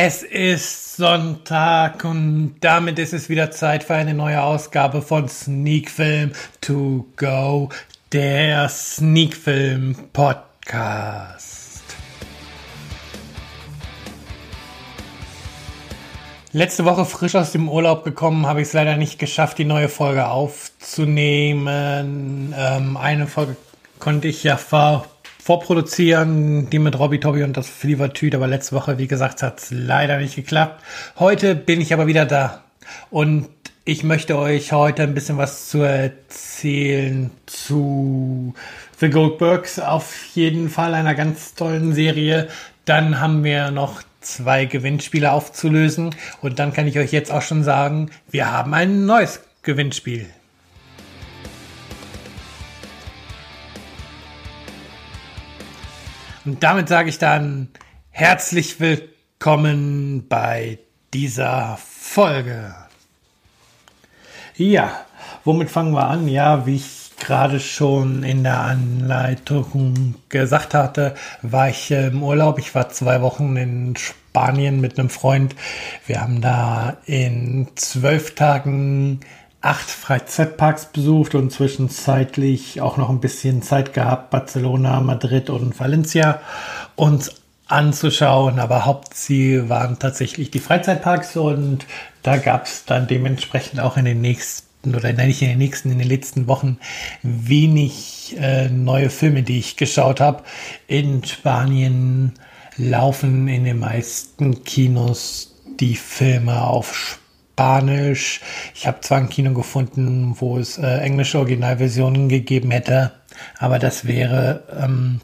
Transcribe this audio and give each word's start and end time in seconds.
Es 0.00 0.22
ist 0.22 0.94
Sonntag 0.94 2.04
und 2.04 2.54
damit 2.60 3.00
ist 3.00 3.12
es 3.12 3.28
wieder 3.28 3.50
Zeit 3.50 3.82
für 3.82 3.96
eine 3.96 4.14
neue 4.14 4.40
Ausgabe 4.40 5.02
von 5.02 5.28
Sneak 5.28 5.90
Film 5.90 6.30
to 6.60 7.04
go, 7.16 7.68
der 8.12 8.68
Sneak 8.68 9.34
Film 9.34 9.96
Podcast. 10.12 11.82
Letzte 16.52 16.84
Woche 16.84 17.04
frisch 17.04 17.34
aus 17.34 17.50
dem 17.50 17.68
Urlaub 17.68 18.04
gekommen, 18.04 18.46
habe 18.46 18.60
ich 18.60 18.68
es 18.68 18.74
leider 18.74 18.96
nicht 18.96 19.18
geschafft, 19.18 19.58
die 19.58 19.64
neue 19.64 19.88
Folge 19.88 20.28
aufzunehmen. 20.28 21.66
Ähm, 22.56 22.96
eine 22.96 23.26
Folge 23.26 23.56
konnte 23.98 24.28
ich 24.28 24.44
ja 24.44 24.58
ver 24.58 25.06
vorproduzieren, 25.48 26.68
die 26.68 26.78
mit 26.78 26.98
Robby 26.98 27.20
Tobby 27.20 27.42
und 27.42 27.56
das 27.56 27.70
Flivertüt, 27.70 28.34
aber 28.34 28.46
letzte 28.46 28.76
Woche, 28.76 28.98
wie 28.98 29.08
gesagt, 29.08 29.42
hat 29.42 29.58
es 29.58 29.70
leider 29.70 30.18
nicht 30.18 30.36
geklappt. 30.36 30.84
Heute 31.18 31.54
bin 31.54 31.80
ich 31.80 31.94
aber 31.94 32.06
wieder 32.06 32.26
da 32.26 32.64
und 33.08 33.48
ich 33.86 34.04
möchte 34.04 34.36
euch 34.36 34.72
heute 34.72 35.04
ein 35.04 35.14
bisschen 35.14 35.38
was 35.38 35.70
zu 35.70 35.78
erzählen 35.78 37.30
zu 37.46 38.52
The 39.00 39.08
Goldbergs, 39.08 39.78
auf 39.78 40.22
jeden 40.34 40.68
Fall 40.68 40.92
einer 40.92 41.14
ganz 41.14 41.54
tollen 41.54 41.94
Serie. 41.94 42.48
Dann 42.84 43.18
haben 43.18 43.42
wir 43.42 43.70
noch 43.70 44.02
zwei 44.20 44.66
Gewinnspiele 44.66 45.32
aufzulösen 45.32 46.14
und 46.42 46.58
dann 46.58 46.74
kann 46.74 46.86
ich 46.86 46.98
euch 46.98 47.10
jetzt 47.10 47.32
auch 47.32 47.40
schon 47.40 47.64
sagen, 47.64 48.10
wir 48.30 48.52
haben 48.52 48.74
ein 48.74 49.06
neues 49.06 49.40
Gewinnspiel. 49.62 50.26
Und 56.48 56.62
damit 56.62 56.88
sage 56.88 57.10
ich 57.10 57.18
dann 57.18 57.68
herzlich 58.08 58.80
willkommen 58.80 60.28
bei 60.30 60.78
dieser 61.12 61.76
Folge. 61.76 62.74
Ja, 64.56 65.04
womit 65.44 65.70
fangen 65.70 65.92
wir 65.92 66.06
an? 66.06 66.26
Ja, 66.26 66.64
wie 66.64 66.76
ich 66.76 67.10
gerade 67.20 67.60
schon 67.60 68.22
in 68.22 68.44
der 68.44 68.60
Anleitung 68.60 70.14
gesagt 70.30 70.72
hatte, 70.72 71.16
war 71.42 71.68
ich 71.68 71.90
im 71.90 72.22
Urlaub. 72.22 72.58
Ich 72.58 72.74
war 72.74 72.88
zwei 72.88 73.20
Wochen 73.20 73.54
in 73.58 73.94
Spanien 73.96 74.80
mit 74.80 74.98
einem 74.98 75.10
Freund. 75.10 75.54
Wir 76.06 76.22
haben 76.22 76.40
da 76.40 76.96
in 77.04 77.68
zwölf 77.74 78.34
Tagen 78.34 79.20
acht 79.60 79.90
Freizeitparks 79.90 80.86
besucht 80.86 81.34
und 81.34 81.52
zwischenzeitlich 81.52 82.80
auch 82.80 82.96
noch 82.96 83.10
ein 83.10 83.20
bisschen 83.20 83.62
Zeit 83.62 83.92
gehabt, 83.92 84.30
Barcelona, 84.30 85.00
Madrid 85.00 85.50
und 85.50 85.78
Valencia 85.78 86.40
uns 86.94 87.34
anzuschauen. 87.66 88.60
Aber 88.60 88.84
Hauptziel 88.84 89.68
waren 89.68 89.98
tatsächlich 89.98 90.50
die 90.50 90.60
Freizeitparks 90.60 91.36
und 91.36 91.86
da 92.22 92.36
gab 92.36 92.66
es 92.66 92.84
dann 92.84 93.06
dementsprechend 93.06 93.80
auch 93.80 93.96
in 93.96 94.04
den 94.04 94.20
nächsten 94.20 94.94
oder 94.94 95.12
nicht 95.12 95.42
in 95.42 95.48
den 95.48 95.58
nächsten, 95.58 95.90
in 95.90 95.98
den 95.98 96.08
letzten 96.08 96.46
Wochen 96.46 96.78
wenig 97.22 98.36
äh, 98.38 98.68
neue 98.68 99.10
Filme, 99.10 99.42
die 99.42 99.58
ich 99.58 99.76
geschaut 99.76 100.20
habe. 100.20 100.44
In 100.86 101.24
Spanien 101.24 102.34
laufen 102.76 103.48
in 103.48 103.64
den 103.64 103.80
meisten 103.80 104.62
Kinos 104.62 105.56
die 105.80 105.96
Filme 105.96 106.62
auf 106.62 107.17
Spanisch. 107.58 108.40
Ich 108.72 108.86
habe 108.86 109.00
zwar 109.00 109.18
ein 109.18 109.28
Kino 109.28 109.52
gefunden, 109.52 110.36
wo 110.38 110.58
es 110.58 110.78
äh, 110.78 110.98
englische 110.98 111.38
Originalversionen 111.38 112.28
gegeben 112.28 112.70
hätte, 112.70 113.10
aber 113.58 113.80
das 113.80 114.06
wäre 114.06 114.62
ähm, 114.80 115.20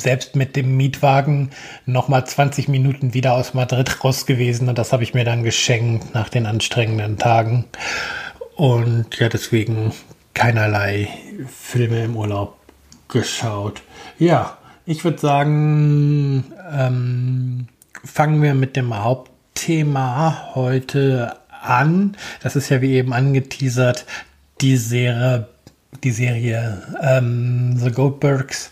selbst 0.00 0.34
mit 0.34 0.56
dem 0.56 0.76
Mietwagen 0.76 1.50
nochmal 1.86 2.26
20 2.26 2.66
Minuten 2.66 3.14
wieder 3.14 3.34
aus 3.34 3.54
Madrid 3.54 3.98
raus 4.04 4.26
gewesen 4.26 4.68
und 4.68 4.78
das 4.78 4.92
habe 4.92 5.04
ich 5.04 5.14
mir 5.14 5.24
dann 5.24 5.44
geschenkt 5.44 6.12
nach 6.12 6.28
den 6.28 6.46
anstrengenden 6.46 7.18
Tagen. 7.18 7.66
Und 8.56 9.16
ja, 9.20 9.28
deswegen 9.28 9.92
keinerlei 10.34 11.08
Filme 11.46 12.02
im 12.02 12.16
Urlaub 12.16 12.56
geschaut. 13.06 13.80
Ja, 14.18 14.58
ich 14.86 15.04
würde 15.04 15.18
sagen, 15.18 16.52
ähm, 16.76 17.68
fangen 18.04 18.42
wir 18.42 18.54
mit 18.54 18.74
dem 18.74 18.92
Hauptthema 18.92 20.50
heute 20.56 21.36
an. 21.64 22.16
Das 22.42 22.56
ist 22.56 22.68
ja 22.68 22.80
wie 22.80 22.94
eben 22.94 23.12
angeteasert, 23.12 24.06
die 24.60 24.76
Serie, 24.76 25.48
die 26.02 26.10
Serie 26.10 26.82
ähm, 27.02 27.76
The 27.78 27.90
Goldbergs. 27.90 28.70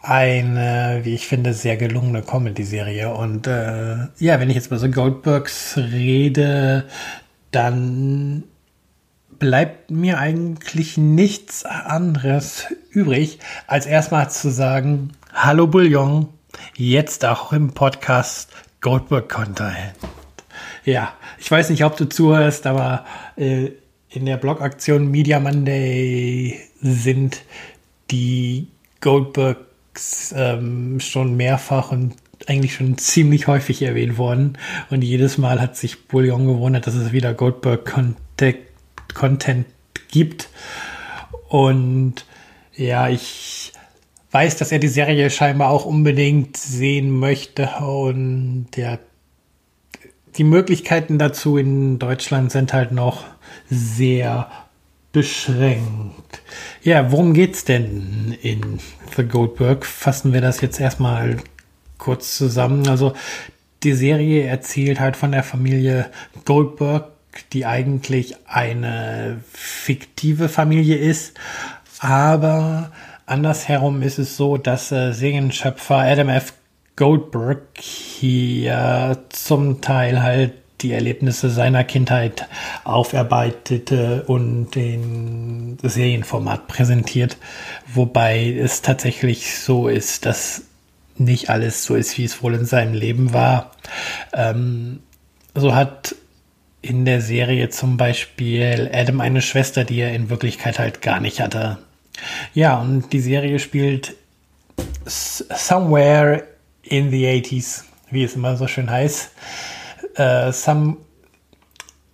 Eine, 0.00 1.00
wie 1.02 1.14
ich 1.14 1.26
finde, 1.26 1.52
sehr 1.52 1.76
gelungene 1.76 2.22
Comedy-Serie. 2.22 3.12
Und 3.12 3.46
äh, 3.46 4.06
ja, 4.18 4.40
wenn 4.40 4.48
ich 4.48 4.56
jetzt 4.56 4.68
über 4.68 4.78
The 4.78 4.90
Goldbergs 4.90 5.76
rede, 5.76 6.84
dann 7.50 8.44
bleibt 9.38 9.90
mir 9.90 10.18
eigentlich 10.18 10.96
nichts 10.96 11.64
anderes 11.64 12.66
übrig, 12.90 13.38
als 13.66 13.86
erstmal 13.86 14.30
zu 14.30 14.50
sagen, 14.50 15.12
hallo 15.32 15.66
Bouillon, 15.66 16.28
jetzt 16.74 17.24
auch 17.24 17.52
im 17.52 17.72
Podcast 17.72 18.50
Goldberg 18.80 19.28
Content. 19.28 19.94
Ja, 20.88 21.12
ich 21.38 21.50
weiß 21.50 21.68
nicht, 21.68 21.84
ob 21.84 21.98
du 21.98 22.08
zuhörst, 22.08 22.66
aber 22.66 23.04
äh, 23.36 23.72
in 24.08 24.24
der 24.24 24.38
Blogaktion 24.38 25.10
Media 25.10 25.38
Monday 25.38 26.58
sind 26.80 27.42
die 28.10 28.68
Goldbergs 29.02 30.34
ähm, 30.34 30.98
schon 30.98 31.36
mehrfach 31.36 31.92
und 31.92 32.14
eigentlich 32.46 32.72
schon 32.72 32.96
ziemlich 32.96 33.48
häufig 33.48 33.82
erwähnt 33.82 34.16
worden. 34.16 34.56
Und 34.88 35.04
jedes 35.04 35.36
Mal 35.36 35.60
hat 35.60 35.76
sich 35.76 36.08
Bullion 36.08 36.46
gewundert, 36.46 36.86
dass 36.86 36.94
es 36.94 37.12
wieder 37.12 37.34
Goldberg-Content 37.34 39.66
gibt. 40.10 40.48
Und 41.48 42.24
ja, 42.74 43.10
ich 43.10 43.74
weiß, 44.30 44.56
dass 44.56 44.72
er 44.72 44.78
die 44.78 44.88
Serie 44.88 45.28
scheinbar 45.28 45.68
auch 45.68 45.84
unbedingt 45.84 46.56
sehen 46.56 47.10
möchte. 47.10 47.68
Und 47.78 48.68
ja, 48.74 48.98
die 50.38 50.44
Möglichkeiten 50.44 51.18
dazu 51.18 51.58
in 51.58 51.98
Deutschland 51.98 52.52
sind 52.52 52.72
halt 52.72 52.92
noch 52.92 53.24
sehr 53.68 54.48
beschränkt. 55.12 56.42
Ja, 56.82 57.10
worum 57.10 57.34
geht's 57.34 57.64
denn 57.64 58.36
in 58.40 58.78
The 59.16 59.24
Goldberg? 59.24 59.84
Fassen 59.84 60.32
wir 60.32 60.40
das 60.40 60.60
jetzt 60.60 60.80
erstmal 60.80 61.38
kurz 61.98 62.36
zusammen. 62.36 62.86
Also 62.86 63.14
die 63.82 63.94
Serie 63.94 64.44
erzählt 64.44 65.00
halt 65.00 65.16
von 65.16 65.32
der 65.32 65.42
Familie 65.42 66.06
Goldberg, 66.44 67.10
die 67.52 67.66
eigentlich 67.66 68.36
eine 68.46 69.40
fiktive 69.52 70.48
Familie 70.48 70.96
ist, 70.96 71.34
aber 72.00 72.92
andersherum 73.26 74.02
ist 74.02 74.18
es 74.18 74.36
so, 74.36 74.56
dass 74.56 74.90
äh, 74.92 75.12
Serienschöpfer 75.12 75.98
Adam 75.98 76.28
F. 76.28 76.54
Goldberg 76.98 77.80
hier 77.80 79.22
zum 79.28 79.80
Teil 79.80 80.20
halt 80.20 80.54
die 80.80 80.90
Erlebnisse 80.92 81.48
seiner 81.48 81.84
Kindheit 81.84 82.48
aufarbeitete 82.82 84.24
und 84.26 84.72
den 84.72 85.78
Serienformat 85.80 86.66
präsentiert, 86.66 87.36
wobei 87.86 88.52
es 88.52 88.82
tatsächlich 88.82 89.58
so 89.60 89.86
ist, 89.86 90.26
dass 90.26 90.62
nicht 91.16 91.50
alles 91.50 91.84
so 91.84 91.94
ist, 91.94 92.18
wie 92.18 92.24
es 92.24 92.42
wohl 92.42 92.54
in 92.54 92.66
seinem 92.66 92.94
Leben 92.94 93.32
war. 93.32 93.70
Ähm, 94.32 94.98
so 95.54 95.76
hat 95.76 96.16
in 96.82 97.04
der 97.04 97.20
Serie 97.20 97.68
zum 97.68 97.96
Beispiel 97.96 98.90
Adam 98.92 99.20
eine 99.20 99.40
Schwester, 99.40 99.84
die 99.84 100.00
er 100.00 100.14
in 100.14 100.30
Wirklichkeit 100.30 100.80
halt 100.80 101.00
gar 101.00 101.20
nicht 101.20 101.40
hatte. 101.40 101.78
Ja, 102.54 102.80
und 102.80 103.12
die 103.12 103.20
Serie 103.20 103.60
spielt 103.60 104.16
somewhere 105.06 106.42
in 106.90 107.10
the 107.10 107.24
80s, 107.26 107.84
wie 108.10 108.24
es 108.24 108.34
immer 108.34 108.56
so 108.56 108.66
schön 108.66 108.90
heißt. 108.90 109.30
Uh, 110.18 110.50
some 110.50 110.96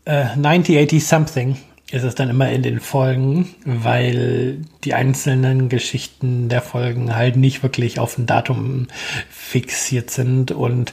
uh, 0.09 0.37
90, 0.37 0.79
80 0.79 1.07
something 1.07 1.57
ist 1.91 2.03
es 2.03 2.15
dann 2.15 2.29
immer 2.29 2.51
in 2.51 2.63
den 2.63 2.81
Folgen, 2.81 3.55
weil 3.65 4.59
die 4.83 4.95
einzelnen 4.95 5.69
Geschichten 5.69 6.49
der 6.49 6.63
Folgen 6.63 7.15
halt 7.15 7.37
nicht 7.37 7.63
wirklich 7.63 7.99
auf 8.01 8.19
ein 8.19 8.27
Datum 8.27 8.89
fixiert 9.31 10.11
sind 10.11 10.51
und 10.51 10.93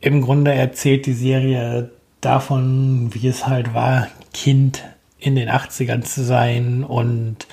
im 0.00 0.22
Grunde 0.22 0.52
erzählt 0.52 1.06
die 1.06 1.14
Serie 1.14 1.90
davon, 2.20 3.10
wie 3.12 3.26
es 3.26 3.46
halt 3.46 3.74
war, 3.74 4.08
Kind 4.32 4.84
in 5.18 5.34
den 5.34 5.48
80ern 5.48 6.02
zu 6.02 6.22
sein 6.22 6.84
und 6.84 7.48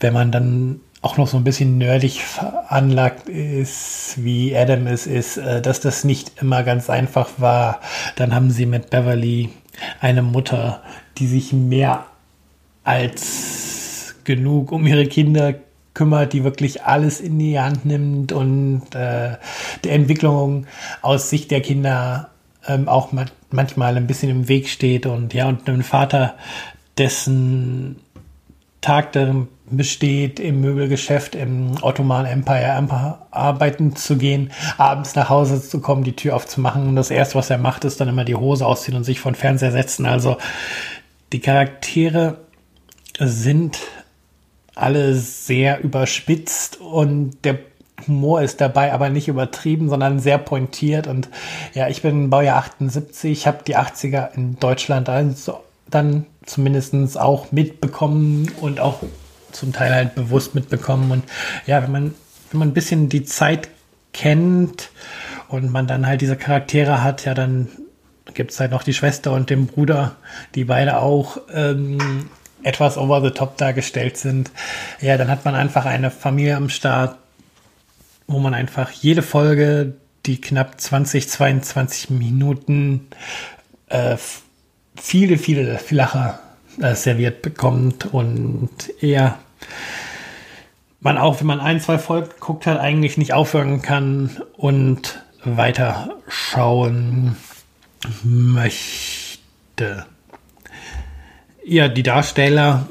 wenn 0.00 0.12
man 0.12 0.32
dann 0.32 0.80
auch 1.00 1.16
noch 1.16 1.28
so 1.28 1.36
ein 1.36 1.44
bisschen 1.44 1.78
nerdig 1.78 2.22
veranlagt 2.22 3.28
ist, 3.28 4.14
wie 4.16 4.56
Adam 4.56 4.86
es 4.86 5.06
ist, 5.06 5.36
äh, 5.36 5.62
dass 5.62 5.80
das 5.80 6.04
nicht 6.04 6.32
immer 6.40 6.62
ganz 6.64 6.90
einfach 6.90 7.28
war. 7.38 7.80
Dann 8.16 8.34
haben 8.34 8.50
sie 8.50 8.66
mit 8.66 8.90
Beverly 8.90 9.50
eine 10.00 10.22
Mutter, 10.22 10.82
die 11.18 11.26
sich 11.26 11.52
mehr 11.52 12.06
als 12.82 14.16
genug 14.24 14.72
um 14.72 14.86
ihre 14.86 15.06
Kinder 15.06 15.54
kümmert, 15.94 16.32
die 16.32 16.44
wirklich 16.44 16.84
alles 16.84 17.20
in 17.20 17.38
die 17.38 17.58
Hand 17.58 17.84
nimmt 17.84 18.32
und 18.32 18.82
äh, 18.94 19.36
der 19.84 19.92
Entwicklung 19.92 20.66
aus 21.02 21.30
Sicht 21.30 21.50
der 21.50 21.60
Kinder 21.60 22.30
ähm, 22.66 22.88
auch 22.88 23.12
ma 23.12 23.24
manchmal 23.50 23.96
ein 23.96 24.06
bisschen 24.06 24.30
im 24.30 24.48
Weg 24.48 24.68
steht 24.68 25.06
und 25.06 25.32
ja, 25.32 25.48
und 25.48 25.66
ein 25.68 25.82
Vater, 25.82 26.34
dessen 26.98 27.96
Tag 28.80 29.12
darin 29.12 29.48
besteht, 29.70 30.40
im 30.40 30.60
Möbelgeschäft 30.60 31.34
im 31.34 31.74
Ottoman 31.82 32.26
Empire 32.26 33.18
arbeiten 33.30 33.96
zu 33.96 34.16
gehen, 34.16 34.50
abends 34.78 35.14
nach 35.14 35.28
Hause 35.28 35.60
zu 35.60 35.80
kommen, 35.80 36.04
die 36.04 36.16
Tür 36.16 36.36
aufzumachen 36.36 36.88
und 36.88 36.96
das 36.96 37.10
erste, 37.10 37.34
was 37.34 37.50
er 37.50 37.58
macht, 37.58 37.84
ist 37.84 38.00
dann 38.00 38.08
immer 38.08 38.24
die 38.24 38.34
Hose 38.34 38.66
ausziehen 38.66 38.96
und 38.96 39.04
sich 39.04 39.20
von 39.20 39.34
Fernseher 39.34 39.72
setzen. 39.72 40.06
Also 40.06 40.38
die 41.32 41.40
Charaktere 41.40 42.38
sind 43.18 43.78
alle 44.74 45.14
sehr 45.14 45.82
überspitzt 45.82 46.80
und 46.80 47.44
der 47.44 47.58
Humor 48.06 48.42
ist 48.42 48.60
dabei, 48.60 48.92
aber 48.92 49.10
nicht 49.10 49.26
übertrieben, 49.26 49.88
sondern 49.88 50.20
sehr 50.20 50.38
pointiert. 50.38 51.08
Und 51.08 51.28
ja, 51.74 51.88
ich 51.88 52.00
bin 52.00 52.30
Baujahr 52.30 52.58
78, 52.58 53.46
habe 53.46 53.64
die 53.66 53.76
80er 53.76 54.34
in 54.34 54.58
Deutschland 54.58 55.08
also 55.08 55.60
dann 55.90 56.26
zumindest 56.44 57.18
auch 57.18 57.52
mitbekommen 57.52 58.50
und 58.60 58.80
auch 58.80 59.02
zum 59.52 59.72
Teil 59.72 59.94
halt 59.94 60.14
bewusst 60.14 60.54
mitbekommen. 60.54 61.10
Und 61.10 61.24
ja, 61.66 61.82
wenn 61.82 61.92
man, 61.92 62.14
wenn 62.50 62.58
man 62.58 62.68
ein 62.68 62.74
bisschen 62.74 63.08
die 63.08 63.24
Zeit 63.24 63.68
kennt 64.12 64.90
und 65.48 65.70
man 65.70 65.86
dann 65.86 66.06
halt 66.06 66.20
diese 66.20 66.36
Charaktere 66.36 67.02
hat, 67.02 67.24
ja, 67.24 67.34
dann 67.34 67.68
gibt 68.34 68.52
es 68.52 68.60
halt 68.60 68.70
noch 68.70 68.82
die 68.82 68.94
Schwester 68.94 69.32
und 69.32 69.50
den 69.50 69.66
Bruder, 69.66 70.16
die 70.54 70.64
beide 70.64 70.98
auch 71.00 71.38
ähm, 71.52 72.28
etwas 72.62 72.98
over 72.98 73.22
the 73.22 73.30
top 73.30 73.56
dargestellt 73.56 74.16
sind. 74.16 74.50
Ja, 75.00 75.16
dann 75.16 75.30
hat 75.30 75.44
man 75.44 75.54
einfach 75.54 75.86
eine 75.86 76.10
Familie 76.10 76.56
am 76.56 76.68
Start, 76.68 77.16
wo 78.26 78.38
man 78.38 78.54
einfach 78.54 78.90
jede 78.90 79.22
Folge, 79.22 79.94
die 80.26 80.40
knapp 80.40 80.80
20, 80.80 81.28
22 81.28 82.10
Minuten, 82.10 83.08
äh, 83.88 84.16
viele, 85.00 85.38
viele 85.38 85.78
flacher 85.78 86.40
äh, 86.80 86.94
serviert 86.94 87.42
bekommt 87.42 88.06
und 88.12 88.70
eher 89.00 89.38
man 91.00 91.18
auch, 91.18 91.40
wenn 91.40 91.46
man 91.46 91.60
ein, 91.60 91.80
zwei 91.80 91.98
Folgen 91.98 92.30
guckt 92.40 92.66
hat, 92.66 92.78
eigentlich 92.78 93.16
nicht 93.18 93.32
aufhören 93.32 93.82
kann 93.82 94.42
und 94.56 95.22
weiter 95.44 96.16
schauen 96.28 97.36
möchte. 98.22 100.06
Ja, 101.64 101.88
die 101.88 102.02
Darsteller, 102.02 102.88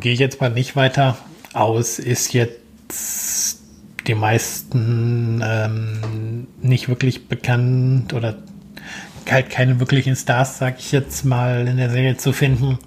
gehe 0.00 0.12
ich 0.12 0.18
jetzt 0.18 0.40
mal 0.40 0.50
nicht 0.50 0.76
weiter 0.76 1.16
aus, 1.52 1.98
ist 1.98 2.34
jetzt 2.34 3.60
die 4.06 4.14
meisten 4.14 5.42
ähm, 5.42 6.46
nicht 6.60 6.88
wirklich 6.88 7.28
bekannt 7.28 8.12
oder 8.12 8.36
halt 9.30 9.50
keine 9.50 9.80
wirklichen 9.80 10.16
Stars, 10.16 10.58
sag 10.58 10.78
ich 10.78 10.92
jetzt 10.92 11.24
mal, 11.24 11.66
in 11.66 11.76
der 11.76 11.90
Serie 11.90 12.16
zu 12.16 12.32
finden. 12.32 12.78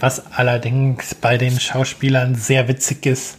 Was 0.00 0.32
allerdings 0.32 1.14
bei 1.14 1.38
den 1.38 1.58
Schauspielern 1.58 2.34
sehr 2.34 2.68
witzig 2.68 3.06
ist, 3.06 3.38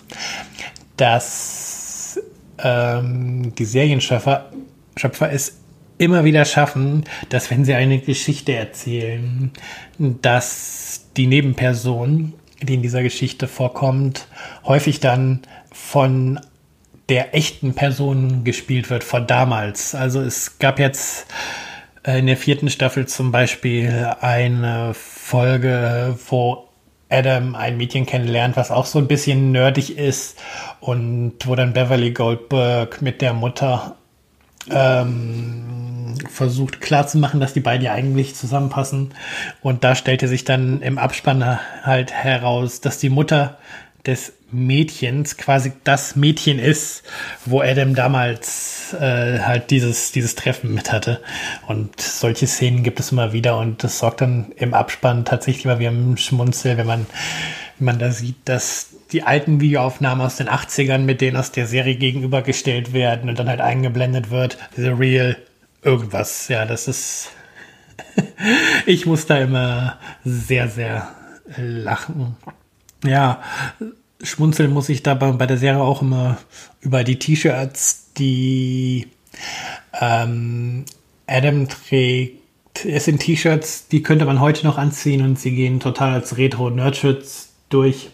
dass 0.95 2.19
ähm, 2.59 3.53
die 3.55 3.65
Serienschöpfer 3.65 4.51
Schöpfer 4.97 5.31
es 5.31 5.59
immer 5.97 6.23
wieder 6.23 6.45
schaffen, 6.45 7.05
dass 7.29 7.49
wenn 7.49 7.65
sie 7.65 7.73
eine 7.73 7.99
Geschichte 7.99 8.53
erzählen, 8.53 9.51
dass 9.97 11.05
die 11.17 11.27
Nebenperson, 11.27 12.33
die 12.61 12.75
in 12.75 12.81
dieser 12.81 13.03
Geschichte 13.03 13.47
vorkommt, 13.47 14.27
häufig 14.65 14.99
dann 14.99 15.41
von 15.71 16.39
der 17.09 17.35
echten 17.35 17.73
Person 17.73 18.43
gespielt 18.43 18.89
wird, 18.89 19.03
von 19.03 19.27
damals. 19.27 19.95
Also 19.95 20.21
es 20.21 20.59
gab 20.59 20.77
jetzt 20.79 21.27
in 22.15 22.25
der 22.25 22.37
vierten 22.37 22.69
Staffel 22.69 23.05
zum 23.05 23.31
Beispiel 23.31 24.13
eine 24.21 24.93
Folge, 24.93 26.17
wo 26.29 26.67
Adam 27.09 27.55
ein 27.55 27.77
Mädchen 27.77 28.05
kennenlernt, 28.05 28.55
was 28.55 28.71
auch 28.71 28.85
so 28.85 28.99
ein 28.99 29.07
bisschen 29.07 29.51
nerdig 29.51 29.97
ist 29.97 30.39
und 30.79 31.33
wo 31.45 31.55
dann 31.55 31.73
Beverly 31.73 32.11
Goldberg 32.11 33.01
mit 33.01 33.21
der 33.21 33.33
Mutter 33.33 33.97
ähm, 34.69 36.15
versucht 36.29 36.81
klarzumachen, 36.81 37.39
dass 37.39 37.53
die 37.53 37.59
beiden 37.59 37.85
ja 37.85 37.93
eigentlich 37.93 38.35
zusammenpassen. 38.35 39.13
Und 39.61 39.83
da 39.83 39.95
stellte 39.95 40.27
sich 40.27 40.43
dann 40.45 40.81
im 40.81 40.97
Abspann 40.97 41.59
halt 41.83 42.11
heraus, 42.13 42.81
dass 42.81 42.99
die 42.99 43.09
Mutter 43.09 43.57
des 44.05 44.33
Mädchens 44.51 45.37
quasi 45.37 45.73
das 45.83 46.15
Mädchen 46.15 46.59
ist, 46.59 47.03
wo 47.45 47.61
Adam 47.61 47.95
damals 47.95 48.93
äh, 48.93 49.39
halt 49.39 49.71
dieses, 49.71 50.11
dieses 50.11 50.35
Treffen 50.35 50.73
mit 50.73 50.91
hatte. 50.91 51.21
Und 51.67 51.99
solche 51.99 52.47
Szenen 52.47 52.83
gibt 52.83 52.99
es 52.99 53.11
immer 53.11 53.33
wieder 53.33 53.57
und 53.57 53.83
das 53.83 53.99
sorgt 53.99 54.21
dann 54.21 54.51
im 54.55 54.73
Abspann 54.73 55.25
tatsächlich 55.25 55.65
mal 55.65 55.79
wie 55.79 55.85
im 55.85 56.17
Schmunzel, 56.17 56.77
wenn 56.77 56.87
man, 56.87 57.05
wenn 57.77 57.85
man 57.85 57.99
da 57.99 58.11
sieht, 58.11 58.37
dass 58.45 58.89
die 59.11 59.23
alten 59.23 59.61
Videoaufnahmen 59.61 60.25
aus 60.25 60.37
den 60.37 60.49
80ern 60.49 60.99
mit 60.99 61.21
denen 61.21 61.37
aus 61.37 61.51
der 61.51 61.67
Serie 61.67 61.95
gegenübergestellt 61.95 62.93
werden 62.93 63.29
und 63.29 63.39
dann 63.39 63.49
halt 63.49 63.61
eingeblendet 63.61 64.29
wird, 64.29 64.57
The 64.75 64.89
Real 64.89 65.37
irgendwas. 65.81 66.47
Ja, 66.47 66.65
das 66.65 66.87
ist. 66.87 67.31
ich 68.85 69.05
muss 69.05 69.25
da 69.25 69.37
immer 69.37 69.97
sehr, 70.23 70.67
sehr 70.67 71.09
lachen. 71.55 72.35
Ja, 73.03 73.41
schmunzeln 74.21 74.71
muss 74.71 74.89
ich 74.89 75.03
dabei 75.03 75.31
bei 75.31 75.45
der 75.45 75.57
Serie 75.57 75.81
auch 75.81 76.01
immer 76.01 76.37
über 76.81 77.03
die 77.03 77.19
T-Shirts, 77.19 78.13
die 78.17 79.07
ähm, 79.99 80.85
Adam 81.27 81.67
trägt. 81.67 82.85
Es 82.85 83.05
sind 83.05 83.19
T-Shirts, 83.19 83.87
die 83.87 84.03
könnte 84.03 84.25
man 84.25 84.39
heute 84.39 84.65
noch 84.65 84.77
anziehen 84.77 85.23
und 85.23 85.39
sie 85.39 85.55
gehen 85.55 85.79
total 85.79 86.13
als 86.13 86.37
Retro-Nerdshirts 86.37 87.49
durch. 87.69 88.11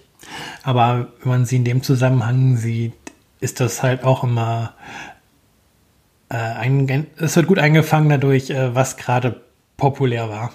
Aber 0.63 1.07
wenn 1.21 1.29
man 1.29 1.45
sie 1.45 1.57
in 1.57 1.65
dem 1.65 1.83
Zusammenhang 1.83 2.57
sieht, 2.57 2.93
ist 3.39 3.59
das 3.59 3.83
halt 3.83 4.03
auch 4.03 4.23
immer 4.23 4.73
äh, 6.29 7.03
es 7.17 7.35
wird 7.35 7.47
gut 7.47 7.59
eingefangen 7.59 8.09
dadurch, 8.09 8.49
äh, 8.49 8.73
was 8.73 8.97
gerade 8.97 9.41
populär 9.77 10.29
war. 10.29 10.51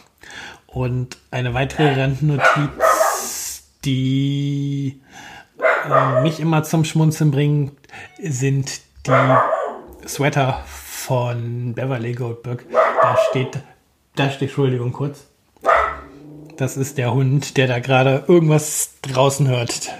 Und 0.66 1.18
eine 1.30 1.54
weitere 1.54 2.00
Randnotiz, 2.00 3.62
die 3.84 5.00
äh, 5.60 6.22
mich 6.22 6.40
immer 6.40 6.62
zum 6.62 6.84
Schmunzeln 6.84 7.30
bringt, 7.30 7.72
sind 8.20 8.80
die 9.06 10.08
Sweater 10.08 10.64
von 10.66 11.74
Beverly 11.74 12.12
Goldberg. 12.12 12.64
Da 12.70 13.16
steht, 13.30 13.58
da 14.16 14.30
steht, 14.30 14.48
Entschuldigung 14.48 14.92
kurz. 14.92 15.26
Das 16.56 16.76
ist 16.76 16.98
der 16.98 17.14
Hund, 17.14 17.56
der 17.56 17.68
da 17.68 17.78
gerade 17.78 18.24
irgendwas 18.26 18.94
draußen 19.02 19.48
hört. 19.48 19.90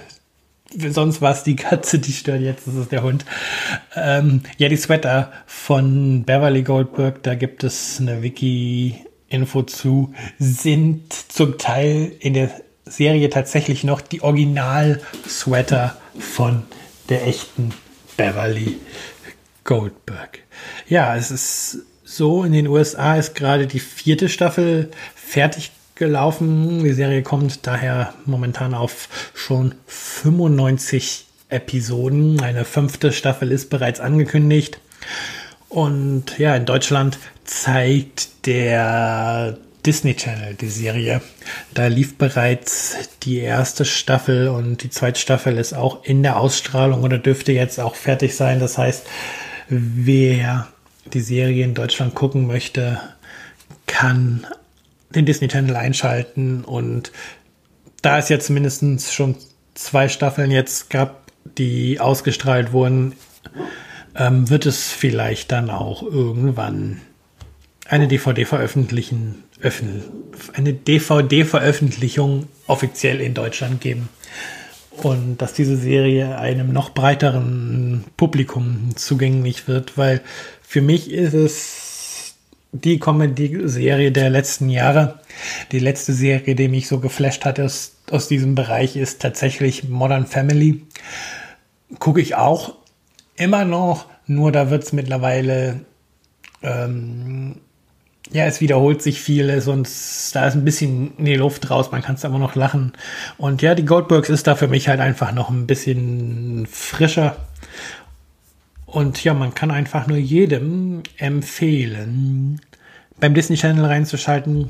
Sonst 0.77 1.21
war 1.21 1.31
es 1.31 1.43
die 1.43 1.55
Katze, 1.55 1.97
die 1.97 2.11
stört 2.11 2.41
jetzt, 2.41 2.67
das 2.67 2.75
ist 2.75 2.91
der 2.91 3.01
Hund. 3.01 3.25
Ähm, 3.95 4.41
ja, 4.57 4.69
die 4.69 4.77
Sweater 4.77 5.31
von 5.47 6.25
Beverly 6.25 6.61
Goldberg, 6.61 7.23
da 7.23 7.33
gibt 7.33 7.63
es 7.63 7.99
eine 7.99 8.21
Wiki-Info 8.21 9.63
zu, 9.63 10.13
sind 10.37 11.11
zum 11.11 11.57
Teil 11.57 12.11
in 12.19 12.35
der 12.35 12.51
Serie 12.89 13.29
tatsächlich 13.29 13.83
noch 13.83 14.01
die 14.01 14.21
Original-Sweater 14.21 15.97
von 16.17 16.63
der 17.09 17.27
echten 17.27 17.73
Beverly 18.17 18.79
Goldberg. 19.63 20.39
Ja, 20.87 21.15
es 21.15 21.31
ist 21.31 21.79
so, 22.03 22.43
in 22.43 22.53
den 22.53 22.67
USA 22.67 23.15
ist 23.15 23.35
gerade 23.35 23.67
die 23.67 23.79
vierte 23.79 24.29
Staffel 24.29 24.89
fertig 25.15 25.71
gelaufen. 25.95 26.83
Die 26.83 26.93
Serie 26.93 27.21
kommt 27.21 27.67
daher 27.67 28.13
momentan 28.25 28.73
auf 28.73 29.07
schon 29.35 29.75
95 29.85 31.27
Episoden. 31.49 32.41
Eine 32.41 32.65
fünfte 32.65 33.11
Staffel 33.11 33.51
ist 33.51 33.69
bereits 33.69 33.99
angekündigt. 33.99 34.79
Und 35.67 36.39
ja, 36.39 36.55
in 36.55 36.65
Deutschland 36.65 37.19
zeigt 37.43 38.47
der 38.47 39.57
Disney 39.89 40.13
Channel 40.13 40.53
die 40.53 40.69
Serie. 40.69 41.19
Da 41.73 41.87
lief 41.87 42.15
bereits 42.19 43.09
die 43.23 43.39
erste 43.39 43.85
Staffel 43.85 44.47
und 44.47 44.83
die 44.83 44.91
zweite 44.91 45.19
Staffel 45.19 45.57
ist 45.57 45.73
auch 45.73 46.03
in 46.03 46.21
der 46.21 46.37
Ausstrahlung 46.37 47.01
oder 47.01 47.17
dürfte 47.17 47.53
jetzt 47.53 47.79
auch 47.79 47.95
fertig 47.95 48.35
sein. 48.35 48.59
Das 48.59 48.77
heißt, 48.77 49.07
wer 49.67 50.67
die 51.11 51.21
Serie 51.21 51.63
in 51.63 51.73
Deutschland 51.73 52.13
gucken 52.13 52.45
möchte, 52.45 52.99
kann 53.87 54.45
den 55.09 55.25
Disney 55.25 55.47
Channel 55.47 55.75
einschalten 55.75 56.63
und 56.63 57.11
da 58.03 58.19
es 58.19 58.29
jetzt 58.29 58.51
mindestens 58.51 59.11
schon 59.11 59.37
zwei 59.73 60.07
Staffeln 60.07 60.51
jetzt 60.51 60.91
gab, 60.91 61.31
die 61.57 61.99
ausgestrahlt 61.99 62.73
wurden, 62.73 63.13
ähm, 64.15 64.51
wird 64.51 64.67
es 64.67 64.91
vielleicht 64.91 65.51
dann 65.51 65.71
auch 65.71 66.03
irgendwann 66.03 67.01
eine 67.87 68.07
DVD 68.07 68.45
veröffentlichen, 68.45 69.45
eine 70.53 70.73
DVD-Veröffentlichung 70.73 72.47
offiziell 72.67 73.21
in 73.21 73.33
Deutschland 73.33 73.81
geben. 73.81 74.09
und 75.03 75.37
dass 75.37 75.53
diese 75.53 75.77
Serie 75.77 76.37
einem 76.37 76.73
noch 76.73 76.89
breiteren 76.89 78.03
Publikum 78.17 78.89
zugänglich 78.95 79.67
wird, 79.67 79.97
weil 79.97 80.21
für 80.61 80.81
mich 80.81 81.09
ist 81.09 81.33
es 81.33 82.35
die 82.71 82.99
Comedy-Serie 82.99 84.11
der 84.11 84.29
letzten 84.29 84.69
Jahre. 84.69 85.19
Die 85.71 85.79
letzte 85.79 86.13
Serie, 86.13 86.55
die 86.55 86.67
mich 86.67 86.87
so 86.87 86.99
geflasht 86.99 87.45
hat 87.45 87.59
aus, 87.59 87.93
aus 88.11 88.27
diesem 88.27 88.55
Bereich, 88.55 88.95
ist 88.95 89.21
tatsächlich 89.21 89.87
Modern 89.87 90.27
Family. 90.27 90.83
Gucke 91.97 92.21
ich 92.21 92.35
auch 92.35 92.75
immer 93.35 93.65
noch, 93.65 94.05
nur 94.27 94.51
da 94.51 94.69
wird 94.69 94.83
es 94.83 94.93
mittlerweile 94.93 95.81
ähm, 96.61 97.61
ja, 98.31 98.45
es 98.45 98.61
wiederholt 98.61 99.01
sich 99.01 99.21
vieles 99.21 99.67
und 99.67 99.87
da 100.33 100.47
ist 100.47 100.53
ein 100.53 100.65
bisschen 100.65 101.17
in 101.17 101.25
die 101.25 101.35
Luft 101.35 101.69
raus, 101.69 101.91
man 101.91 102.01
kann 102.01 102.15
es 102.15 102.25
aber 102.25 102.37
noch 102.37 102.55
lachen. 102.55 102.93
Und 103.37 103.61
ja, 103.61 103.73
die 103.75 103.85
Goldbergs 103.85 104.29
ist 104.29 104.47
da 104.47 104.55
für 104.55 104.67
mich 104.67 104.87
halt 104.87 104.99
einfach 104.99 105.31
noch 105.31 105.49
ein 105.49 105.65
bisschen 105.65 106.67
frischer. 106.69 107.37
Und 108.85 109.23
ja, 109.23 109.33
man 109.33 109.53
kann 109.53 109.71
einfach 109.71 110.07
nur 110.07 110.17
jedem 110.17 111.03
empfehlen, 111.17 112.61
beim 113.19 113.33
Disney 113.33 113.55
Channel 113.55 113.85
reinzuschalten 113.85 114.69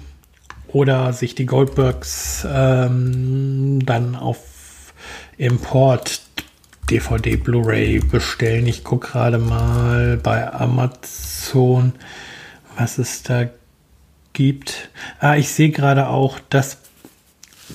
oder 0.67 1.13
sich 1.13 1.35
die 1.35 1.45
Goldbergs 1.45 2.45
ähm, 2.49 3.79
dann 3.85 4.15
auf 4.15 4.93
Import 5.37 6.21
DVD 6.89 7.35
Blu-ray 7.35 7.99
bestellen. 7.99 8.67
Ich 8.67 8.83
gucke 8.83 9.09
gerade 9.11 9.37
mal 9.37 10.17
bei 10.17 10.51
Amazon 10.51 11.93
was 12.79 12.97
es 12.97 13.23
da 13.23 13.49
gibt. 14.33 14.89
Ah, 15.19 15.35
ich 15.35 15.49
sehe 15.49 15.69
gerade 15.69 16.07
auch, 16.07 16.39
dass 16.49 16.77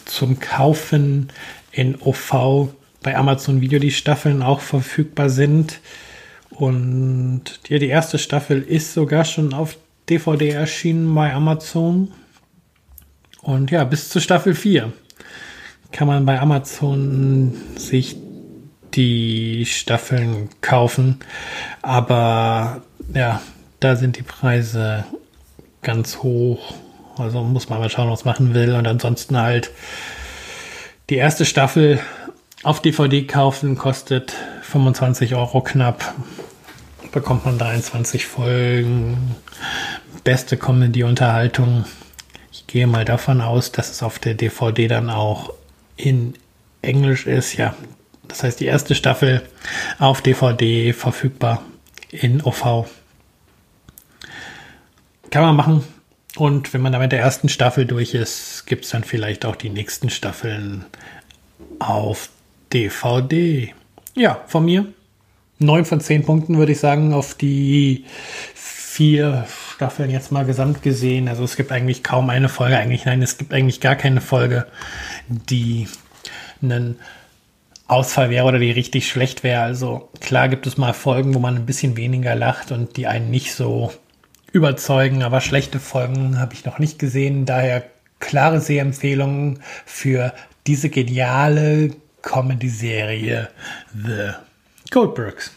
zum 0.07 0.41
Kaufen 0.41 1.29
in 1.73 2.01
OV 2.01 2.69
bei 3.03 3.17
Amazon 3.17 3.61
Video 3.61 3.79
die 3.79 3.91
Staffeln 3.91 4.43
auch 4.43 4.61
verfügbar 4.61 5.29
sind. 5.29 5.81
Und 6.51 7.61
ja, 7.69 7.79
die 7.79 7.89
erste 7.89 8.19
Staffel 8.19 8.63
ist 8.63 8.95
sogar 8.95 9.25
schon 9.25 9.53
auf 9.53 9.77
DVD 10.09 10.51
erschienen 10.51 11.15
bei 11.15 11.33
Amazon. 11.33 12.13
Und 13.43 13.71
ja, 13.71 13.85
bis 13.85 14.09
zu 14.09 14.21
Staffel 14.21 14.55
4 14.55 14.93
kann 15.93 16.09
man 16.09 16.25
bei 16.25 16.41
Amazon 16.41 17.55
sich 17.77 18.17
die 18.95 19.67
Staffeln 19.67 20.49
kaufen. 20.61 21.21
Aber 21.83 22.83
ja, 23.13 23.43
da 23.85 23.97
sind 23.97 24.17
die 24.17 24.23
Preise 24.23 25.05
ganz 25.83 26.23
hoch. 26.23 26.75
Also 27.19 27.43
muss 27.43 27.69
man 27.69 27.81
mal 27.81 27.91
schauen, 27.91 28.11
was 28.11 28.25
machen 28.25 28.55
will. 28.55 28.75
Und 28.75 28.87
ansonsten 28.87 29.37
halt 29.37 29.71
die 31.11 31.17
erste 31.17 31.45
Staffel 31.45 32.01
auf 32.63 32.81
DVD 32.81 33.27
kaufen 33.27 33.77
kostet 33.77 34.33
25 34.63 35.35
Euro 35.35 35.61
knapp. 35.61 36.15
Bekommt 37.13 37.45
man 37.45 37.59
23 37.59 38.27
Folgen. 38.27 39.37
Beste 40.25 40.57
Comedy-Unterhaltung. 40.57 41.85
Ich 42.51 42.67
gehe 42.67 42.87
mal 42.87 43.05
davon 43.05 43.43
aus, 43.43 43.71
dass 43.71 43.91
es 43.91 44.03
auf 44.03 44.19
der 44.19 44.33
DVD 44.33 44.89
dann 44.89 45.11
auch 45.11 45.53
in 45.97 46.35
Englisch 46.81 47.27
ist. 47.27 47.57
Ja, 47.57 47.75
das 48.27 48.43
heißt, 48.43 48.59
die 48.61 48.67
erste 48.67 48.95
Staffel 48.95 49.43
auf 49.99 50.23
DVD 50.23 50.95
verfügbar 50.95 51.63
in 52.11 52.43
OV. 52.43 52.87
Kann 55.35 55.43
man 55.43 55.57
machen. 55.57 55.83
Und 56.37 56.73
wenn 56.73 56.81
man 56.81 56.93
dann 56.93 57.03
mit 57.03 57.11
der 57.11 57.19
ersten 57.19 57.49
Staffel 57.49 57.87
durch 57.87 58.15
ist, 58.15 58.67
gibt 58.69 58.85
es 58.85 58.93
dann 58.93 59.03
vielleicht 59.03 59.45
auch 59.45 59.57
die 59.57 59.69
nächsten 59.69 60.09
Staffeln 60.09 60.85
auf 61.81 62.29
DVD. 62.73 63.75
Ja, 64.15 64.45
von 64.47 64.65
mir. 64.65 64.87
Neun 65.59 65.87
von 65.87 66.01
zehn 66.01 66.25
Punkten 66.25 66.57
würde 66.57 66.71
ich 66.71 66.79
sagen, 66.79 67.13
auf 67.13 67.35
die 67.35 68.05
vier 68.55 69.45
Staffeln 69.75 70.09
jetzt 70.09 70.31
mal 70.31 70.45
gesamt 70.45 70.85
gesehen. 70.85 71.27
Also 71.27 71.43
es 71.43 71.57
gibt 71.57 71.73
eigentlich 71.73 72.05
kaum 72.05 72.31
eine 72.31 72.49
Folge, 72.49 72.79
eigentlich 72.79 73.05
nein, 73.05 73.21
es 73.21 73.37
gibt 73.37 73.53
eigentlich 73.53 73.81
gar 73.81 73.97
keine 73.97 74.21
Folge, 74.21 74.69
die 75.27 75.89
einen 76.63 77.01
Ausfall 77.89 78.31
wäre 78.31 78.47
oder 78.47 78.61
die 78.61 78.71
richtig 78.71 79.09
schlecht 79.09 79.43
wäre. 79.43 79.63
Also 79.63 80.11
klar 80.21 80.49
gibt 80.49 80.69
es 80.69 80.79
mal 80.79 80.93
Folgen, 80.93 81.35
wo 81.35 81.41
man 81.41 81.57
ein 81.57 81.67
bisschen 81.67 81.97
weniger 81.97 82.37
lacht 82.37 82.71
und 82.71 82.97
die 82.97 83.09
einen 83.09 83.33
nicht 83.33 83.53
so 83.53 83.93
überzeugen, 84.55 85.23
aber 85.25 85.41
schlechte 85.41 85.81
Folgen 85.81 86.39
habe 86.39 86.55
ich 86.55 86.65
noch 86.65 86.79
nicht 86.79 86.99
gesehen. 86.99 87.45
Daher 87.45 87.83
klare 88.21 88.61
Sehempfehlungen 88.61 89.59
für 89.85 90.33
diese 90.67 90.89
geniale 90.89 91.91
Comedy-Serie 92.23 93.51
The 93.93 94.31
Goldbergs. 94.91 95.51